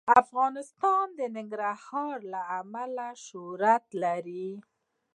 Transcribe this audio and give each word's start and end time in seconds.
افغانستان 0.21 1.05
د 1.19 1.21
ننګرهار 1.35 2.17
له 2.31 2.41
امله 2.59 3.07
شهرت 3.25 3.85
لري. 4.03 4.49